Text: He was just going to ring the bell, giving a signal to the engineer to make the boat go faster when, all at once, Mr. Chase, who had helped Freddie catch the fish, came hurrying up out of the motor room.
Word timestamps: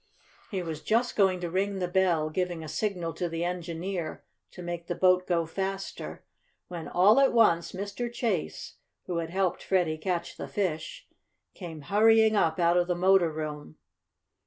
He 0.49 0.63
was 0.63 0.81
just 0.81 1.15
going 1.15 1.39
to 1.41 1.49
ring 1.51 1.77
the 1.77 1.87
bell, 1.87 2.31
giving 2.31 2.63
a 2.63 2.67
signal 2.67 3.13
to 3.13 3.29
the 3.29 3.43
engineer 3.43 4.23
to 4.49 4.63
make 4.63 4.87
the 4.87 4.95
boat 4.95 5.27
go 5.27 5.45
faster 5.45 6.23
when, 6.69 6.87
all 6.87 7.19
at 7.19 7.31
once, 7.33 7.73
Mr. 7.73 8.11
Chase, 8.11 8.77
who 9.05 9.19
had 9.19 9.29
helped 9.29 9.61
Freddie 9.61 9.99
catch 9.99 10.37
the 10.37 10.47
fish, 10.47 11.07
came 11.53 11.81
hurrying 11.81 12.35
up 12.35 12.57
out 12.59 12.77
of 12.77 12.87
the 12.87 12.95
motor 12.95 13.31
room. 13.31 13.75